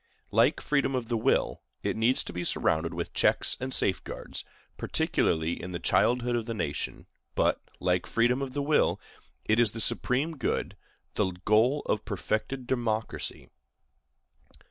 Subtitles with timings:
[0.31, 4.43] Like freedom of the will, it needs to be surrounded with checks and safeguards,
[4.75, 8.99] particularly in the childhood of the nation; but, like freedom of the will,
[9.45, 10.75] it is the supreme good,
[11.13, 13.51] the goal of perfected democracy.